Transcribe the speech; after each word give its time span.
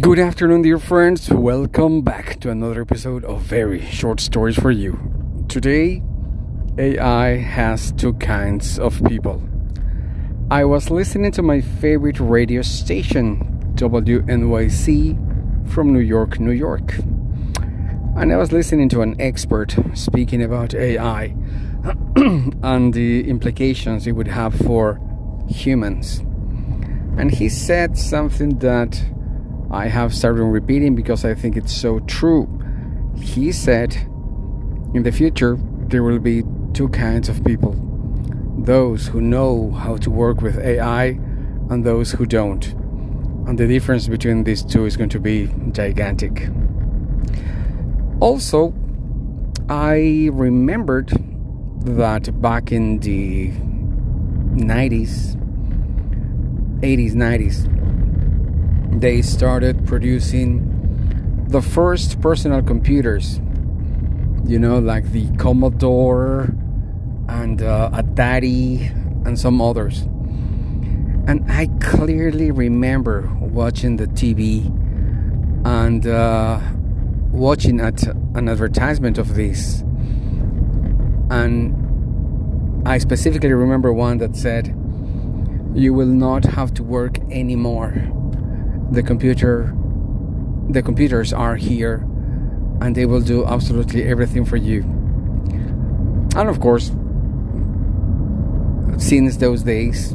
Good 0.00 0.18
afternoon, 0.18 0.62
dear 0.62 0.78
friends. 0.78 1.28
Welcome 1.28 2.00
back 2.00 2.40
to 2.40 2.50
another 2.50 2.80
episode 2.80 3.26
of 3.26 3.42
Very 3.42 3.84
Short 3.84 4.20
Stories 4.20 4.58
for 4.58 4.70
You. 4.70 4.98
Today, 5.48 6.02
AI 6.78 7.36
has 7.36 7.92
two 7.92 8.14
kinds 8.14 8.78
of 8.78 9.04
people. 9.04 9.42
I 10.50 10.64
was 10.64 10.88
listening 10.88 11.30
to 11.32 11.42
my 11.42 11.60
favorite 11.60 12.18
radio 12.20 12.62
station, 12.62 13.74
WNYC, 13.74 15.68
from 15.68 15.92
New 15.92 16.00
York, 16.00 16.40
New 16.40 16.52
York. 16.52 16.96
And 18.16 18.32
I 18.32 18.38
was 18.38 18.50
listening 18.50 18.88
to 18.90 19.02
an 19.02 19.20
expert 19.20 19.76
speaking 19.92 20.42
about 20.42 20.74
AI 20.74 21.34
and 22.16 22.94
the 22.94 23.28
implications 23.28 24.06
it 24.06 24.12
would 24.12 24.28
have 24.28 24.54
for 24.54 24.98
humans. 25.50 26.20
And 27.18 27.30
he 27.30 27.50
said 27.50 27.98
something 27.98 28.58
that 28.60 29.04
I 29.72 29.88
have 29.88 30.14
started 30.14 30.44
repeating 30.44 30.94
because 30.94 31.24
I 31.24 31.34
think 31.34 31.56
it's 31.56 31.72
so 31.72 32.00
true. 32.00 32.46
He 33.16 33.52
said, 33.52 33.94
in 34.94 35.02
the 35.02 35.12
future, 35.12 35.58
there 35.88 36.02
will 36.02 36.18
be 36.18 36.42
two 36.74 36.88
kinds 36.90 37.28
of 37.28 37.42
people 37.44 37.76
those 38.58 39.08
who 39.08 39.20
know 39.20 39.70
how 39.72 39.96
to 39.96 40.10
work 40.10 40.40
with 40.42 40.58
AI 40.58 41.18
and 41.70 41.84
those 41.84 42.12
who 42.12 42.26
don't. 42.26 42.66
And 43.46 43.58
the 43.58 43.66
difference 43.66 44.06
between 44.06 44.44
these 44.44 44.62
two 44.62 44.84
is 44.84 44.96
going 44.96 45.08
to 45.08 45.18
be 45.18 45.50
gigantic. 45.72 46.48
Also, 48.20 48.72
I 49.68 50.28
remembered 50.32 51.10
that 51.80 52.40
back 52.40 52.70
in 52.70 52.98
the 53.00 53.48
90s, 54.62 55.34
80s, 56.82 57.14
90s, 57.14 57.81
they 59.00 59.22
started 59.22 59.86
producing 59.86 61.46
the 61.48 61.62
first 61.62 62.20
personal 62.20 62.62
computers. 62.62 63.40
You 64.44 64.58
know, 64.58 64.78
like 64.78 65.12
the 65.12 65.30
Commodore 65.36 66.54
and 67.28 67.62
uh, 67.62 67.90
Atari 67.92 68.90
and 69.26 69.38
some 69.38 69.60
others. 69.60 70.00
And 71.26 71.44
I 71.48 71.68
clearly 71.80 72.50
remember 72.50 73.30
watching 73.40 73.96
the 73.96 74.08
TV 74.08 74.66
and 75.64 76.06
uh, 76.06 76.60
watching 77.30 77.80
at 77.80 78.02
an 78.34 78.48
advertisement 78.48 79.18
of 79.18 79.36
this. 79.36 79.80
And 81.30 82.86
I 82.86 82.98
specifically 82.98 83.52
remember 83.52 83.92
one 83.92 84.18
that 84.18 84.34
said, 84.34 84.66
You 85.74 85.94
will 85.94 86.06
not 86.06 86.44
have 86.44 86.74
to 86.74 86.82
work 86.82 87.18
anymore 87.30 87.94
the 88.92 89.02
computer 89.02 89.74
the 90.68 90.82
computers 90.82 91.32
are 91.32 91.56
here 91.56 92.06
and 92.80 92.94
they 92.94 93.06
will 93.06 93.20
do 93.20 93.44
absolutely 93.46 94.04
everything 94.04 94.44
for 94.44 94.56
you. 94.56 94.82
And 96.36 96.48
of 96.48 96.60
course 96.60 96.92
since 98.98 99.38
those 99.38 99.62
days 99.62 100.14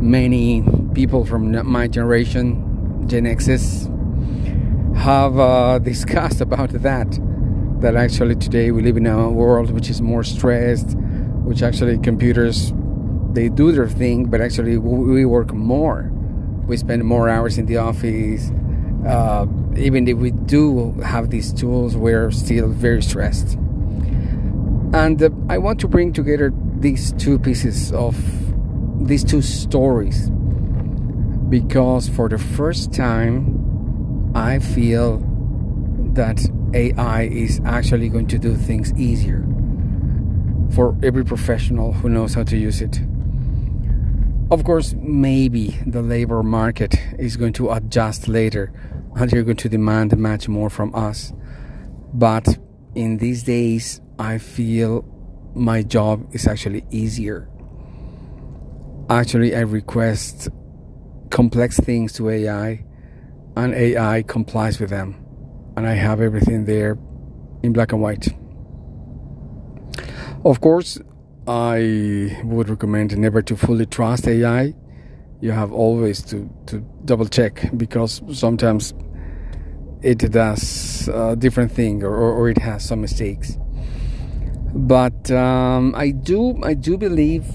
many 0.00 0.64
people 0.94 1.24
from 1.24 1.66
my 1.66 1.86
generation 1.86 3.08
gen 3.08 3.26
x's 3.26 3.88
have 4.96 5.38
uh, 5.38 5.78
discussed 5.92 6.40
about 6.40 6.70
that 6.70 7.08
that 7.80 7.94
actually 7.94 8.34
today 8.34 8.70
we 8.72 8.82
live 8.82 8.96
in 8.96 9.06
a 9.06 9.30
world 9.30 9.70
which 9.70 9.88
is 9.88 10.02
more 10.02 10.24
stressed 10.24 10.96
which 11.44 11.62
actually 11.62 11.96
computers 11.98 12.72
they 13.32 13.48
do 13.48 13.70
their 13.70 13.88
thing 13.88 14.26
but 14.26 14.40
actually 14.40 14.76
we 14.76 15.24
work 15.24 15.52
more 15.54 16.10
we 16.66 16.76
spend 16.76 17.04
more 17.04 17.28
hours 17.28 17.58
in 17.58 17.66
the 17.66 17.76
office. 17.76 18.50
Uh, 19.06 19.46
even 19.76 20.08
if 20.08 20.16
we 20.16 20.32
do 20.32 20.92
have 21.00 21.30
these 21.30 21.52
tools, 21.52 21.96
we're 21.96 22.30
still 22.30 22.68
very 22.68 23.02
stressed. 23.02 23.54
And 24.92 25.22
uh, 25.22 25.30
I 25.48 25.58
want 25.58 25.80
to 25.80 25.88
bring 25.88 26.12
together 26.12 26.52
these 26.78 27.12
two 27.12 27.38
pieces 27.38 27.92
of 27.92 28.16
these 29.06 29.22
two 29.22 29.42
stories 29.42 30.30
because 31.48 32.08
for 32.08 32.28
the 32.28 32.38
first 32.38 32.92
time, 32.92 34.32
I 34.34 34.58
feel 34.58 35.22
that 36.14 36.40
AI 36.74 37.22
is 37.22 37.60
actually 37.64 38.08
going 38.08 38.26
to 38.28 38.38
do 38.38 38.56
things 38.56 38.92
easier 38.94 39.44
for 40.70 40.96
every 41.02 41.24
professional 41.24 41.92
who 41.92 42.08
knows 42.08 42.34
how 42.34 42.42
to 42.44 42.56
use 42.56 42.80
it. 42.80 43.00
Of 44.48 44.62
course, 44.62 44.94
maybe 44.96 45.76
the 45.86 46.02
labor 46.02 46.42
market 46.44 46.94
is 47.18 47.36
going 47.36 47.52
to 47.54 47.72
adjust 47.72 48.28
later 48.28 48.72
and 49.16 49.28
they're 49.28 49.42
going 49.42 49.56
to 49.56 49.68
demand 49.68 50.16
much 50.16 50.46
more 50.46 50.70
from 50.70 50.94
us. 50.94 51.32
But 52.14 52.56
in 52.94 53.16
these 53.16 53.42
days, 53.42 54.00
I 54.20 54.38
feel 54.38 55.04
my 55.54 55.82
job 55.82 56.28
is 56.32 56.46
actually 56.46 56.84
easier. 56.90 57.48
Actually, 59.10 59.56
I 59.56 59.60
request 59.60 60.48
complex 61.30 61.78
things 61.80 62.12
to 62.14 62.28
AI, 62.28 62.84
and 63.56 63.74
AI 63.74 64.22
complies 64.22 64.78
with 64.78 64.90
them. 64.90 65.16
And 65.76 65.86
I 65.86 65.94
have 65.94 66.20
everything 66.20 66.66
there 66.66 66.96
in 67.62 67.72
black 67.72 67.92
and 67.92 68.00
white. 68.00 68.28
Of 70.44 70.60
course, 70.60 71.00
I 71.48 72.40
would 72.42 72.68
recommend 72.68 73.16
never 73.16 73.40
to 73.40 73.56
fully 73.56 73.86
trust 73.86 74.26
AI. 74.26 74.74
You 75.40 75.52
have 75.52 75.72
always 75.72 76.22
to, 76.24 76.50
to 76.66 76.80
double 77.04 77.26
check 77.26 77.70
because 77.76 78.20
sometimes 78.32 78.94
it 80.02 80.18
does 80.32 81.08
a 81.08 81.36
different 81.36 81.70
thing 81.70 82.02
or, 82.02 82.16
or 82.16 82.48
it 82.48 82.58
has 82.58 82.84
some 82.84 83.00
mistakes. 83.00 83.58
But 84.74 85.30
um, 85.30 85.94
I 85.94 86.10
do 86.10 86.60
I 86.64 86.74
do 86.74 86.98
believe 86.98 87.46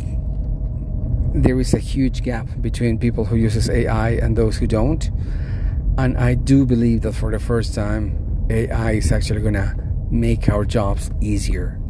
there 1.33 1.59
is 1.59 1.73
a 1.73 1.79
huge 1.79 2.23
gap 2.23 2.47
between 2.61 2.97
people 2.97 3.25
who 3.25 3.35
uses 3.35 3.69
AI 3.69 4.11
and 4.11 4.37
those 4.37 4.57
who 4.57 4.67
don't. 4.67 5.11
And 5.97 6.17
I 6.17 6.35
do 6.35 6.65
believe 6.65 7.01
that 7.01 7.13
for 7.13 7.29
the 7.29 7.39
first 7.39 7.75
time, 7.75 8.47
AI 8.49 8.93
is 8.93 9.11
actually 9.11 9.41
gonna 9.41 9.75
make 10.09 10.47
our 10.49 10.63
jobs 10.63 11.11
easier 11.19 11.80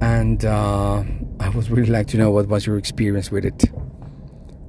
and 0.00 0.44
uh, 0.44 1.02
I 1.40 1.48
would 1.50 1.68
really 1.70 1.90
like 1.90 2.06
to 2.08 2.16
know 2.18 2.30
what 2.30 2.48
was 2.48 2.66
your 2.66 2.78
experience 2.78 3.30
with 3.30 3.44
it. 3.44 3.64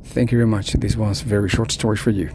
Thank 0.06 0.32
you 0.32 0.38
very 0.38 0.48
much. 0.48 0.74
This 0.74 0.96
was 0.96 1.22
a 1.22 1.26
very 1.26 1.50
short 1.50 1.72
story 1.72 1.98
for 1.98 2.12
you. 2.12 2.30